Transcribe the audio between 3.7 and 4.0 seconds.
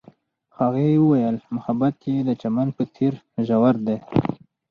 دی.